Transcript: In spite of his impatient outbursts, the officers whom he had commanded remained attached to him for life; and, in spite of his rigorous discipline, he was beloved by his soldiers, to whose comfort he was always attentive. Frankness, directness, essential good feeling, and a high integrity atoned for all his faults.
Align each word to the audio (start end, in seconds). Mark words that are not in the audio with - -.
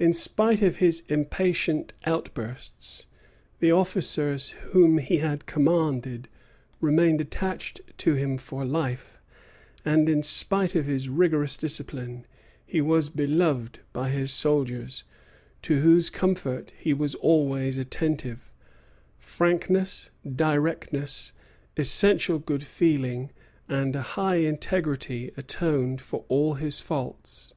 In 0.00 0.12
spite 0.12 0.60
of 0.60 0.78
his 0.78 1.04
impatient 1.08 1.92
outbursts, 2.04 3.06
the 3.60 3.70
officers 3.70 4.48
whom 4.72 4.98
he 4.98 5.18
had 5.18 5.46
commanded 5.46 6.26
remained 6.80 7.20
attached 7.20 7.80
to 7.98 8.14
him 8.14 8.38
for 8.38 8.64
life; 8.64 9.20
and, 9.84 10.08
in 10.08 10.24
spite 10.24 10.74
of 10.74 10.86
his 10.86 11.08
rigorous 11.08 11.56
discipline, 11.56 12.26
he 12.66 12.80
was 12.80 13.08
beloved 13.08 13.78
by 13.92 14.10
his 14.10 14.32
soldiers, 14.32 15.04
to 15.62 15.78
whose 15.78 16.10
comfort 16.10 16.72
he 16.76 16.92
was 16.92 17.14
always 17.14 17.78
attentive. 17.78 18.50
Frankness, 19.16 20.10
directness, 20.34 21.32
essential 21.76 22.40
good 22.40 22.64
feeling, 22.64 23.30
and 23.68 23.94
a 23.94 24.02
high 24.02 24.38
integrity 24.38 25.30
atoned 25.36 26.00
for 26.00 26.24
all 26.26 26.54
his 26.54 26.80
faults. 26.80 27.52